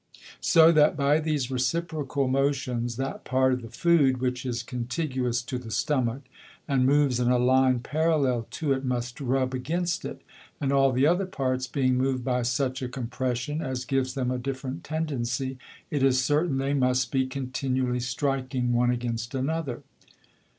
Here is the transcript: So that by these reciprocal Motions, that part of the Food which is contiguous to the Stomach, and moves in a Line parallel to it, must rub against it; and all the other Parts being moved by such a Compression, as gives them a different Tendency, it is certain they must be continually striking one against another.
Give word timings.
So 0.41 0.71
that 0.71 0.97
by 0.97 1.19
these 1.19 1.51
reciprocal 1.51 2.27
Motions, 2.27 2.95
that 2.95 3.23
part 3.23 3.53
of 3.53 3.61
the 3.61 3.69
Food 3.69 4.17
which 4.17 4.47
is 4.47 4.63
contiguous 4.63 5.43
to 5.43 5.59
the 5.59 5.69
Stomach, 5.69 6.23
and 6.67 6.87
moves 6.87 7.19
in 7.19 7.29
a 7.29 7.37
Line 7.37 7.81
parallel 7.81 8.47
to 8.49 8.73
it, 8.73 8.83
must 8.83 9.21
rub 9.21 9.53
against 9.53 10.03
it; 10.03 10.23
and 10.59 10.73
all 10.73 10.91
the 10.91 11.05
other 11.05 11.27
Parts 11.27 11.67
being 11.67 11.99
moved 11.99 12.23
by 12.23 12.41
such 12.41 12.81
a 12.81 12.89
Compression, 12.89 13.61
as 13.61 13.85
gives 13.85 14.15
them 14.15 14.31
a 14.31 14.39
different 14.39 14.83
Tendency, 14.83 15.59
it 15.91 16.01
is 16.01 16.23
certain 16.25 16.57
they 16.57 16.73
must 16.73 17.11
be 17.11 17.27
continually 17.27 17.99
striking 17.99 18.73
one 18.73 18.89
against 18.89 19.35
another. 19.35 19.83